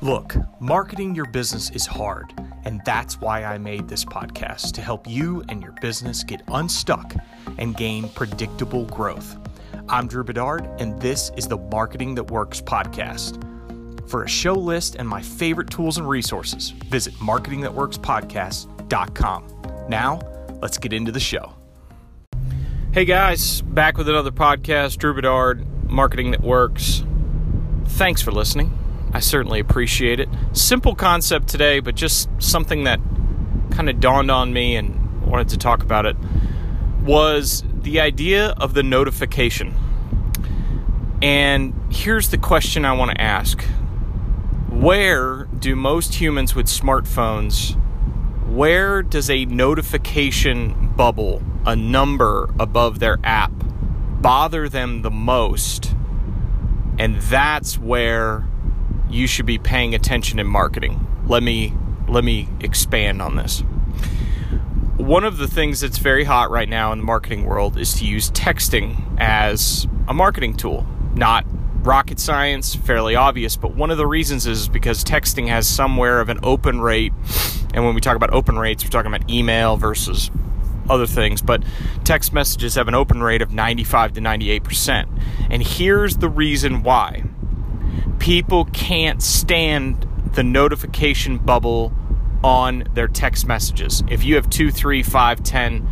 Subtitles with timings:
[0.00, 2.32] Look, marketing your business is hard,
[2.64, 7.16] and that's why I made this podcast to help you and your business get unstuck
[7.58, 9.36] and gain predictable growth.
[9.88, 13.42] I'm Drew Bedard, and this is the Marketing That Works podcast.
[14.08, 19.86] For a show list and my favorite tools and resources, visit marketingthatworkspodcast.com.
[19.88, 20.20] Now,
[20.62, 21.54] let's get into the show.
[22.92, 27.02] Hey guys, back with another podcast, Drew Bedard, Marketing That Works.
[27.84, 28.78] Thanks for listening.
[29.12, 30.28] I certainly appreciate it.
[30.52, 33.00] Simple concept today, but just something that
[33.70, 36.16] kind of dawned on me and wanted to talk about it
[37.02, 39.74] was the idea of the notification.
[41.22, 43.62] And here's the question I want to ask
[44.68, 47.74] Where do most humans with smartphones,
[48.46, 53.52] where does a notification bubble, a number above their app,
[54.20, 55.94] bother them the most?
[56.98, 58.46] And that's where
[59.10, 61.06] you should be paying attention in marketing.
[61.26, 61.74] Let me
[62.08, 63.60] let me expand on this.
[64.96, 68.04] One of the things that's very hot right now in the marketing world is to
[68.04, 70.86] use texting as a marketing tool.
[71.14, 71.44] Not
[71.82, 76.28] rocket science, fairly obvious, but one of the reasons is because texting has somewhere of
[76.28, 77.12] an open rate.
[77.74, 80.30] And when we talk about open rates, we're talking about email versus
[80.88, 81.62] other things, but
[82.04, 85.06] text messages have an open rate of 95 to 98%.
[85.50, 87.24] And here's the reason why
[88.28, 91.90] people can't stand the notification bubble
[92.44, 94.04] on their text messages.
[94.10, 95.88] If you have two, three, five, ten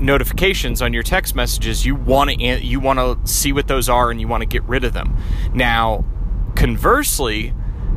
[0.00, 4.10] notifications on your text messages, you want to you want to see what those are
[4.10, 5.14] and you want to get rid of them.
[5.52, 6.02] Now,
[6.56, 7.52] conversely,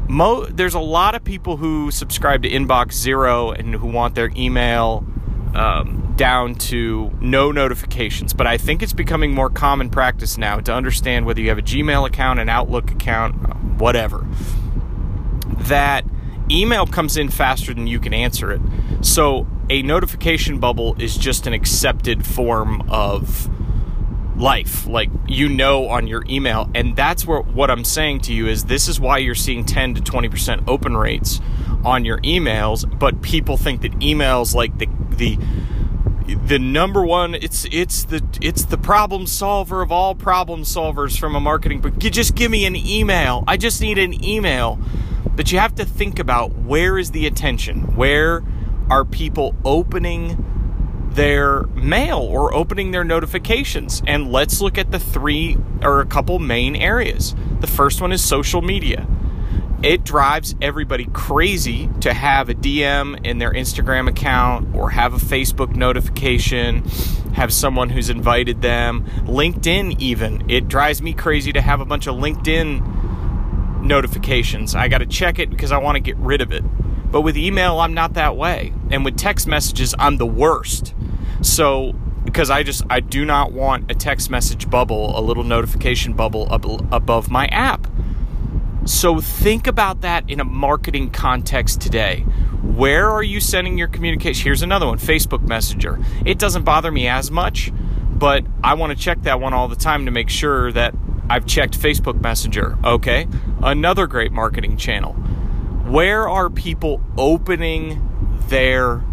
[0.10, 4.30] mo- there's a lot of people who subscribe to Inbox Zero and who want their
[4.36, 5.06] email
[5.56, 8.34] um, down to no notifications.
[8.34, 11.64] But I think it's becoming more common practice now to understand whether you have a
[11.64, 13.36] Gmail account, an Outlook account,
[13.80, 14.26] whatever,
[15.60, 16.06] that
[16.52, 18.62] email comes in faster than you can answer it.
[19.02, 23.50] So a notification bubble is just an accepted form of
[24.36, 28.48] life like you know on your email and that's where what i'm saying to you
[28.48, 31.40] is this is why you're seeing 10 to 20% open rates
[31.86, 35.38] on your emails but people think that emails like the the
[36.28, 41.36] the number one it's it's the it's the problem solver of all problem solvers from
[41.36, 44.80] a marketing but just give me an email i just need an email.
[45.36, 47.96] But you have to think about where is the attention?
[47.96, 48.44] Where
[48.90, 54.04] are people opening their mail or opening their notifications?
[54.06, 57.36] And let's look at the three or a couple main areas.
[57.62, 59.08] The first one is social media
[59.84, 65.18] it drives everybody crazy to have a DM in their Instagram account or have a
[65.18, 66.84] Facebook notification,
[67.34, 69.06] have someone who's invited them.
[69.26, 70.50] LinkedIn, even.
[70.50, 74.74] It drives me crazy to have a bunch of LinkedIn notifications.
[74.74, 76.64] I got to check it because I want to get rid of it.
[77.12, 78.74] But with email, I'm not that way.
[78.90, 80.96] And with text messages, I'm the worst.
[81.42, 86.14] So, because I just, I do not want a text message bubble, a little notification
[86.14, 87.86] bubble ab- above my app.
[88.86, 92.22] So think about that in a marketing context today.
[92.62, 94.44] Where are you sending your communication?
[94.44, 96.00] Here's another one Facebook Messenger.
[96.26, 97.72] It doesn't bother me as much,
[98.12, 100.94] but I want to check that one all the time to make sure that
[101.30, 102.78] I've checked Facebook Messenger.
[102.84, 103.28] Okay,
[103.62, 105.14] another great marketing channel.
[105.14, 108.10] Where are people opening
[108.50, 109.04] their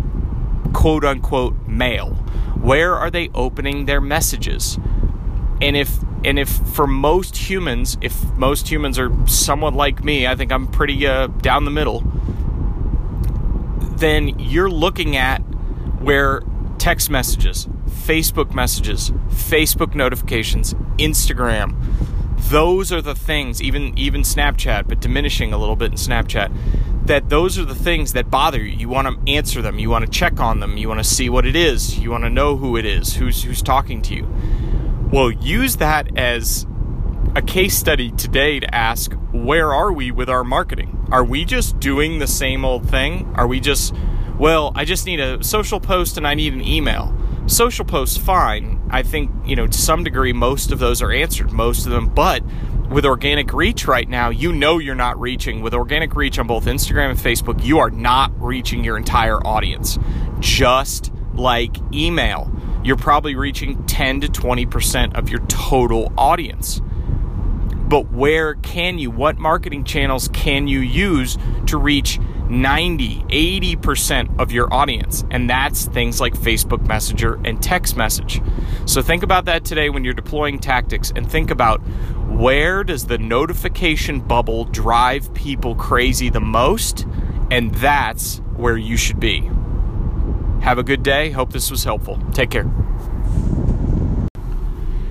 [0.72, 2.14] quote unquote mail?
[2.60, 4.78] Where are they opening their messages?
[5.60, 10.34] And if and if for most humans, if most humans are somewhat like me, I
[10.34, 12.02] think I'm pretty uh, down the middle,
[13.96, 15.38] then you're looking at
[16.00, 16.42] where
[16.78, 21.74] text messages, Facebook messages, Facebook notifications, Instagram,
[22.48, 27.28] those are the things, even even Snapchat, but diminishing a little bit in Snapchat, that
[27.30, 28.76] those are the things that bother you.
[28.76, 31.30] You want to answer them, you want to check on them, you want to see
[31.30, 34.28] what it is, you want to know who it is, who's who's talking to you
[35.12, 36.66] well, use that as
[37.34, 41.08] a case study today to ask where are we with our marketing?
[41.10, 43.32] Are we just doing the same old thing?
[43.34, 43.94] Are we just,
[44.38, 47.12] well, I just need a social post and I need an email.
[47.46, 48.80] Social posts, fine.
[48.90, 52.08] I think, you know, to some degree, most of those are answered, most of them.
[52.08, 52.44] But
[52.88, 55.60] with organic reach right now, you know you're not reaching.
[55.60, 59.98] With organic reach on both Instagram and Facebook, you are not reaching your entire audience.
[60.38, 62.52] Just like email
[62.82, 66.80] you're probably reaching 10 to 20% of your total audience.
[66.80, 71.36] But where can you, what marketing channels can you use
[71.66, 72.18] to reach
[72.50, 73.22] 90,
[73.76, 75.24] 80% of your audience.
[75.30, 78.42] And that's things like Facebook Messenger and text message.
[78.86, 81.78] So think about that today when you're deploying tactics and think about
[82.28, 87.06] where does the notification bubble drive people crazy the most?
[87.50, 89.48] And that's where you should be.
[90.60, 91.30] Have a good day.
[91.30, 92.18] Hope this was helpful.
[92.32, 92.70] Take care.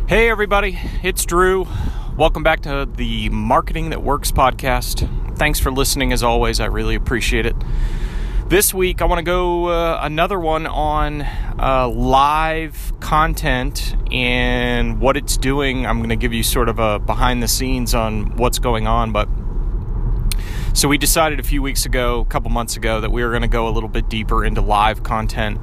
[0.07, 1.67] Hey, everybody, it's Drew.
[2.15, 5.07] Welcome back to the Marketing That Works podcast.
[5.37, 6.59] Thanks for listening as always.
[6.59, 7.55] I really appreciate it.
[8.47, 11.21] This week, I want to go uh, another one on
[11.59, 15.85] uh, live content and what it's doing.
[15.85, 19.11] I'm going to give you sort of a behind the scenes on what's going on.
[19.11, 19.29] But
[20.73, 23.41] so we decided a few weeks ago, a couple months ago, that we were going
[23.41, 25.59] to go a little bit deeper into live content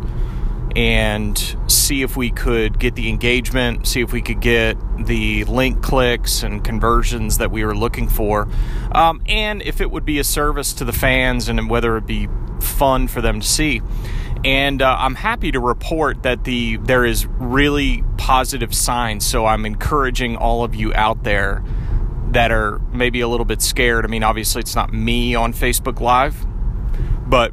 [0.77, 5.83] and see if we could get the engagement, see if we could get the link
[5.83, 8.47] clicks and conversions that we were looking for,
[8.93, 12.07] um, and if it would be a service to the fans and whether it would
[12.07, 12.29] be
[12.61, 13.81] fun for them to see.
[14.45, 19.25] And uh, I'm happy to report that the there is really positive signs.
[19.27, 21.65] So I'm encouraging all of you out there
[22.37, 24.05] that are maybe a little bit scared.
[24.05, 26.45] I mean, obviously it's not me on Facebook Live,
[27.27, 27.51] but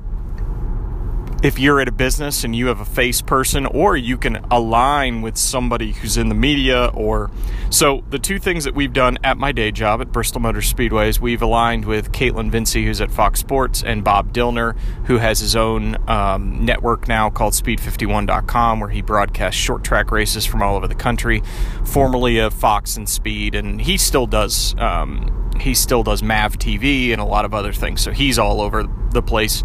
[1.44, 5.22] if you're at a business and you have a face person or you can align
[5.22, 7.30] with somebody who's in the media or
[7.70, 11.10] so the two things that we've done at my day job at Bristol Motor Speedway
[11.10, 15.42] is we've aligned with Kaitlyn Vincie who's at Fox Sports and Bob Dillner who has
[15.42, 20.78] his own um, network now called speed51.com where he broadcasts short track races from all
[20.78, 21.44] over the country
[21.84, 27.12] formerly of Fox and Speed and he still does um, he still does Mav TV
[27.12, 28.02] and a lot of other things.
[28.02, 29.62] So he's all over the place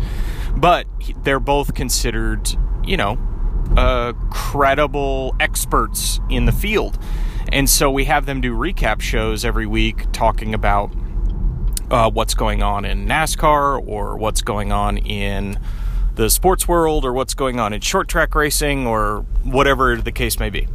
[0.60, 0.86] but
[1.22, 2.48] they're both considered,
[2.84, 3.18] you know,
[3.76, 6.98] uh, credible experts in the field.
[7.52, 10.92] And so we have them do recap shows every week talking about
[11.90, 15.58] uh, what's going on in NASCAR or what's going on in
[16.16, 20.38] the sports world or what's going on in short track racing or whatever the case
[20.38, 20.66] may be.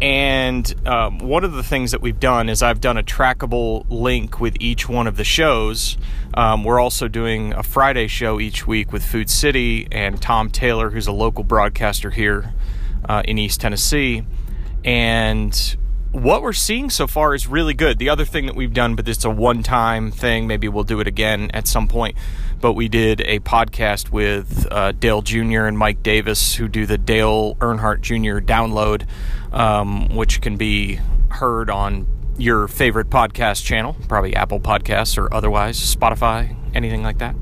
[0.00, 4.40] And um, one of the things that we've done is I've done a trackable link
[4.40, 5.96] with each one of the shows.
[6.34, 10.90] Um, we're also doing a Friday show each week with Food City and Tom Taylor,
[10.90, 12.52] who's a local broadcaster here
[13.08, 14.22] uh, in East Tennessee.
[14.84, 15.76] And
[16.22, 17.98] what we're seeing so far is really good.
[17.98, 21.00] The other thing that we've done, but it's a one time thing, maybe we'll do
[21.00, 22.16] it again at some point.
[22.60, 25.66] But we did a podcast with uh, Dale Jr.
[25.66, 28.44] and Mike Davis, who do the Dale Earnhardt Jr.
[28.44, 29.06] download
[29.56, 32.06] um, which can be heard on
[32.38, 37.34] your favorite podcast channel, probably Apple Podcasts or otherwise, Spotify, anything like that.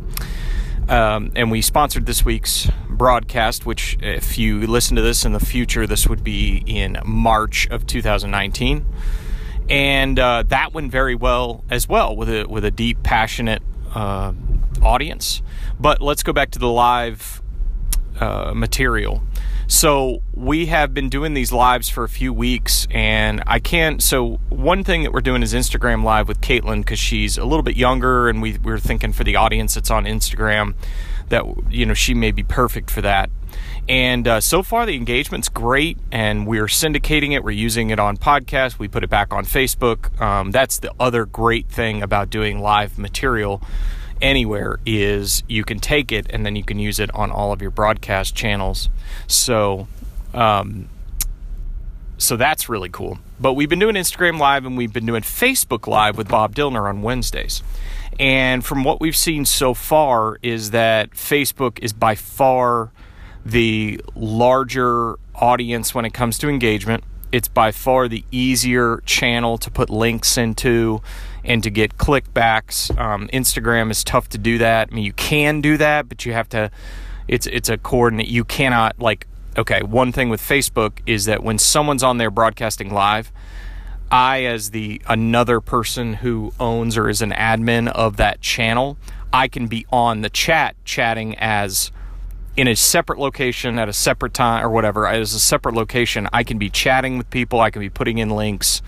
[0.88, 5.40] Um, and we sponsored this week's broadcast, which, if you listen to this in the
[5.40, 8.84] future, this would be in March of 2019.
[9.68, 13.62] And uh, that went very well as well with a with a deep, passionate
[13.94, 14.32] uh,
[14.82, 15.40] audience.
[15.80, 17.40] But let's go back to the live
[18.20, 19.22] uh, material.
[19.66, 24.02] So we have been doing these lives for a few weeks, and I can't.
[24.02, 27.62] So one thing that we're doing is Instagram live with Kaitlyn because she's a little
[27.62, 30.74] bit younger, and we we're thinking for the audience that's on Instagram
[31.30, 33.30] that you know she may be perfect for that.
[33.88, 37.42] And uh, so far, the engagement's great, and we're syndicating it.
[37.42, 38.78] We're using it on podcasts.
[38.78, 40.20] We put it back on Facebook.
[40.20, 43.62] Um, that's the other great thing about doing live material
[44.24, 47.60] anywhere is you can take it and then you can use it on all of
[47.60, 48.88] your broadcast channels.
[49.26, 49.86] So,
[50.32, 50.88] um,
[52.16, 53.18] so that's really cool.
[53.38, 56.88] But we've been doing Instagram Live and we've been doing Facebook Live with Bob Dillner
[56.88, 57.62] on Wednesdays.
[58.18, 62.92] And from what we've seen so far, is that Facebook is by far
[63.44, 67.04] the larger audience when it comes to engagement.
[67.30, 71.02] It's by far the easier channel to put links into
[71.44, 72.96] and to get clickbacks.
[72.98, 74.88] Um, Instagram is tough to do that.
[74.90, 76.70] I mean, you can do that, but you have to.
[77.28, 78.28] It's it's a coordinate.
[78.28, 79.26] You cannot like.
[79.56, 83.30] Okay, one thing with Facebook is that when someone's on there broadcasting live,
[84.10, 88.96] I, as the another person who owns or is an admin of that channel,
[89.32, 91.92] I can be on the chat chatting as
[92.56, 95.06] in a separate location at a separate time or whatever.
[95.06, 97.60] As a separate location, I can be chatting with people.
[97.60, 98.82] I can be putting in links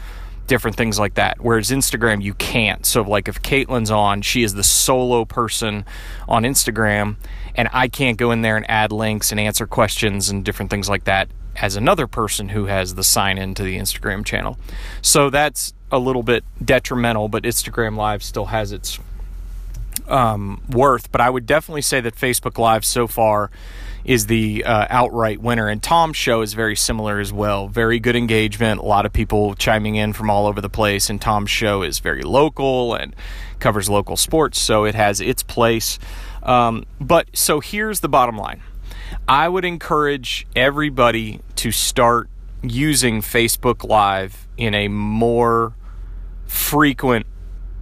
[0.47, 1.41] different things like that.
[1.41, 2.85] Whereas Instagram, you can't.
[2.87, 5.85] So, like, if Kaitlyn's on, she is the solo person
[6.29, 7.17] on Instagram,
[7.55, 10.89] and I can't go in there and add links and answer questions and different things
[10.89, 14.59] like that as another person who has the sign in to the Instagram channel.
[15.03, 18.99] So, that's a little bit detrimental, but Instagram Live still has its
[20.09, 23.51] um, worth, but I would definitely say that Facebook Live so far
[24.05, 25.69] is the uh, outright winner.
[25.69, 27.67] And Tom's show is very similar as well.
[27.67, 31.11] Very good engagement, a lot of people chiming in from all over the place.
[31.11, 33.15] And Tom's show is very local and
[33.59, 35.99] covers local sports, so it has its place.
[36.45, 38.63] Um, but so here's the bottom line
[39.27, 42.29] I would encourage everybody to start
[42.63, 45.75] using Facebook Live in a more
[46.47, 47.27] frequent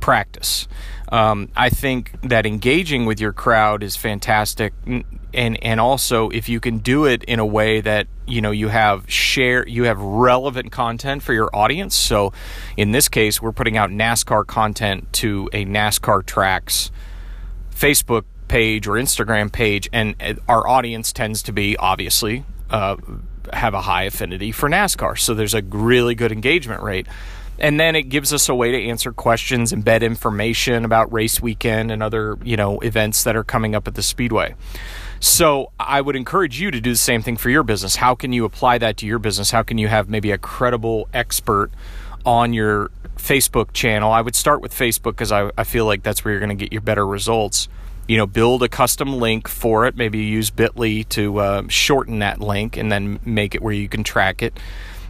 [0.04, 0.68] practice.
[1.10, 6.60] Um, I think that engaging with your crowd is fantastic, and and also if you
[6.60, 10.70] can do it in a way that you know you have share you have relevant
[10.70, 11.96] content for your audience.
[11.96, 12.34] So,
[12.76, 16.90] in this case, we're putting out NASCAR content to a NASCAR tracks
[17.74, 20.14] Facebook page or Instagram page, and
[20.46, 22.96] our audience tends to be obviously uh,
[23.54, 25.18] have a high affinity for NASCAR.
[25.18, 27.06] So there's a really good engagement rate.
[27.58, 31.90] And then it gives us a way to answer questions, embed information about race weekend
[31.90, 34.54] and other, you know, events that are coming up at the Speedway.
[35.20, 37.96] So I would encourage you to do the same thing for your business.
[37.96, 39.50] How can you apply that to your business?
[39.50, 41.70] How can you have maybe a credible expert
[42.26, 44.12] on your Facebook channel?
[44.12, 46.62] I would start with Facebook because I, I feel like that's where you're going to
[46.62, 47.68] get your better results
[48.06, 49.96] you know, build a custom link for it.
[49.96, 54.04] Maybe use Bitly to uh, shorten that link and then make it where you can
[54.04, 54.58] track it.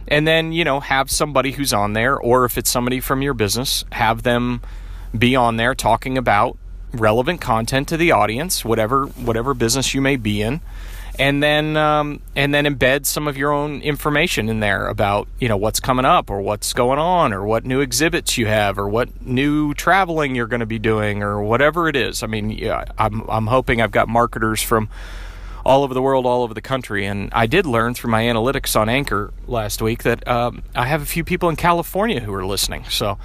[0.07, 3.33] And then, you know, have somebody who's on there, or if it's somebody from your
[3.33, 4.61] business, have them
[5.17, 6.57] be on there talking about
[6.93, 10.61] relevant content to the audience, whatever whatever business you may be in
[11.19, 15.47] and then um, and then embed some of your own information in there about you
[15.47, 18.87] know what's coming up or what's going on or what new exhibits you have or
[18.87, 22.23] what new traveling you're going to be doing or whatever it is.
[22.23, 24.89] I mean, yeah, I'm I'm hoping I've got marketers from
[25.65, 28.79] all over the world, all over the country, and I did learn through my analytics
[28.79, 32.45] on Anchor last week that um, I have a few people in California who are
[32.45, 32.85] listening.
[32.89, 33.17] So.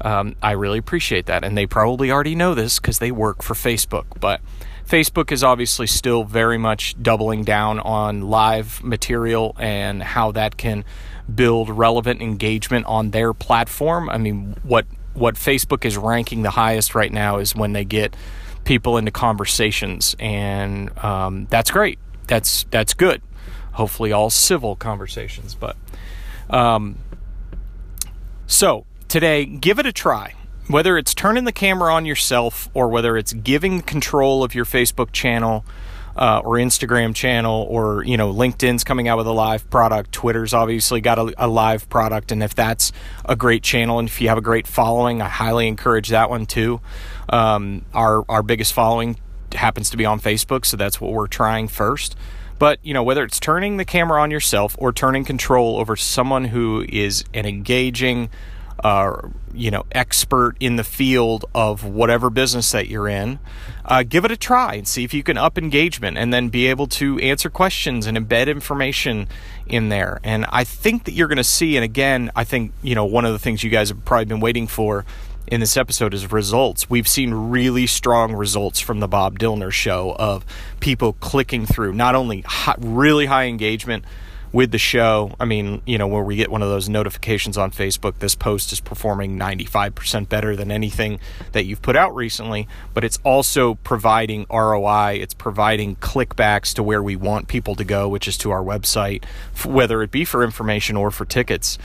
[0.00, 3.54] Um, I really appreciate that, and they probably already know this because they work for
[3.54, 4.04] Facebook.
[4.20, 4.40] But
[4.88, 10.84] Facebook is obviously still very much doubling down on live material and how that can
[11.32, 14.08] build relevant engagement on their platform.
[14.08, 18.16] I mean, what what Facebook is ranking the highest right now is when they get
[18.64, 21.98] people into conversations, and um, that's great.
[22.26, 23.22] That's that's good.
[23.72, 25.54] Hopefully, all civil conversations.
[25.54, 25.76] But
[26.50, 26.98] um,
[28.46, 30.34] so today, give it a try
[30.68, 35.12] whether it's turning the camera on yourself or whether it's giving control of your Facebook
[35.12, 35.64] channel
[36.18, 40.52] uh, or Instagram channel or you know LinkedIn's coming out with a live product, Twitter's
[40.52, 42.92] obviously got a, a, live product, and if that's
[43.24, 46.44] a great channel and if you have a great following, I highly encourage that one
[46.44, 46.80] too.
[47.28, 49.16] Um, our our biggest following
[49.52, 52.16] happens to be on Facebook, so that's what we're trying first.
[52.58, 56.46] But you know whether it's turning the camera on yourself or turning control over someone
[56.46, 58.28] who is an engaging
[58.84, 63.38] uh, you know expert in the field of whatever business that you're in
[63.84, 66.66] uh, give it a try and see if you can up engagement and then be
[66.66, 69.26] able to answer questions and embed information
[69.66, 72.94] in there and i think that you're going to see and again i think you
[72.94, 75.04] know one of the things you guys have probably been waiting for
[75.50, 76.90] in this episode is results.
[76.90, 80.44] We've seen really strong results from the Bob Dillner show of
[80.80, 84.04] people clicking through, not only high, really high engagement,
[84.52, 85.34] with the show.
[85.38, 88.72] I mean, you know, where we get one of those notifications on Facebook, this post
[88.72, 91.20] is performing 95% better than anything
[91.52, 95.18] that you've put out recently, but it's also providing ROI.
[95.20, 99.24] It's providing clickbacks to where we want people to go, which is to our website,
[99.64, 101.78] whether it be for information or for tickets.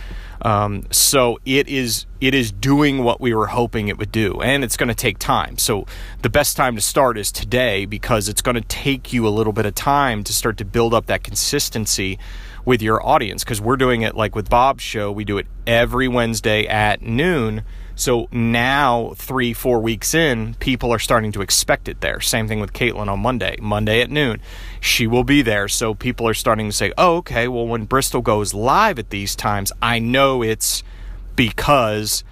[0.43, 4.63] Um, so it is it is doing what we were hoping it would do, and
[4.63, 5.57] it's going to take time.
[5.57, 5.85] So
[6.21, 9.53] the best time to start is today because it's going to take you a little
[9.53, 12.19] bit of time to start to build up that consistency
[12.65, 15.11] with your audience because we're doing it like with Bob's show.
[15.11, 17.63] We do it every Wednesday at noon.
[17.95, 22.19] So now, three, four weeks in, people are starting to expect it there.
[22.21, 24.41] Same thing with Kaitlyn on Monday, Monday at noon.
[24.79, 25.67] She will be there.
[25.67, 29.35] So people are starting to say, oh, okay, well, when Bristol goes live at these
[29.35, 30.83] times, I know it's
[31.35, 32.23] because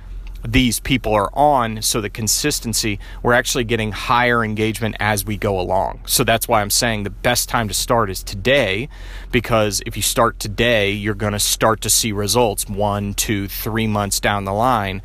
[0.43, 5.59] these people are on so the consistency we're actually getting higher engagement as we go
[5.59, 8.89] along so that's why i'm saying the best time to start is today
[9.31, 13.85] because if you start today you're going to start to see results one two three
[13.85, 14.99] months down the line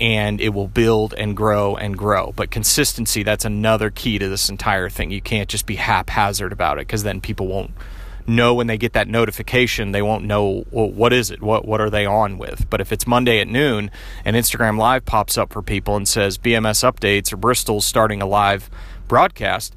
[0.00, 4.48] and it will build and grow and grow but consistency that's another key to this
[4.48, 7.70] entire thing you can't just be haphazard about it because then people won't
[8.28, 11.80] know when they get that notification, they won't know well, what is it, what what
[11.80, 12.68] are they on with.
[12.70, 13.90] But if it's Monday at noon
[14.24, 18.26] and Instagram Live pops up for people and says BMS updates or Bristol's starting a
[18.26, 18.70] live
[19.08, 19.74] broadcast,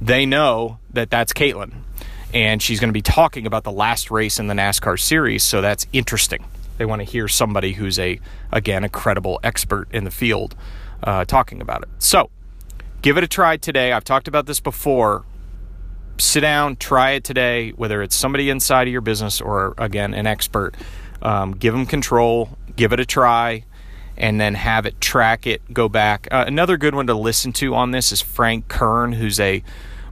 [0.00, 1.72] they know that that's Kaitlyn,
[2.34, 5.44] and she's going to be talking about the last race in the NASCAR series.
[5.44, 6.44] So that's interesting.
[6.82, 8.18] They want to hear somebody who's a
[8.50, 10.56] again a credible expert in the field
[11.04, 11.88] uh, talking about it.
[11.98, 12.28] So
[13.02, 13.92] give it a try today.
[13.92, 15.24] I've talked about this before.
[16.18, 20.26] Sit down, try it today, whether it's somebody inside of your business or, again, an
[20.26, 20.74] expert.
[21.22, 23.64] Um, give them control, give it a try,
[24.16, 26.26] and then have it track it, go back.
[26.32, 29.62] Uh, another good one to listen to on this is Frank Kern, who's a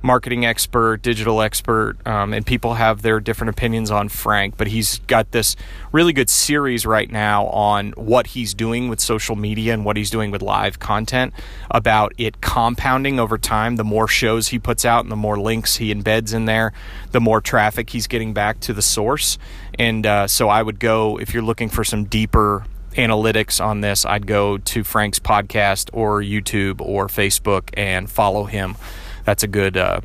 [0.02, 4.98] marketing expert, digital expert, um, and people have their different opinions on Frank, but he's
[5.00, 5.56] got this
[5.92, 10.10] really good series right now on what he's doing with social media and what he's
[10.10, 11.34] doing with live content
[11.70, 13.76] about it compounding over time.
[13.76, 16.72] The more shows he puts out and the more links he embeds in there,
[17.10, 19.38] the more traffic he's getting back to the source.
[19.78, 24.04] And uh, so I would go, if you're looking for some deeper analytics on this,
[24.04, 28.76] I'd go to Frank's podcast or YouTube or Facebook and follow him
[29.24, 30.00] that's a good uh,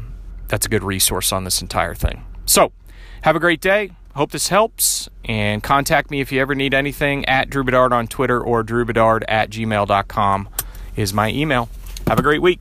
[0.47, 2.25] that's a good resource on this entire thing.
[2.45, 2.71] So,
[3.21, 3.91] have a great day.
[4.15, 5.09] Hope this helps.
[5.25, 9.23] And contact me if you ever need anything at Drew Bedard on Twitter or drewbedard
[9.27, 10.49] at gmail.com
[10.95, 11.69] is my email.
[12.07, 12.59] Have a great week.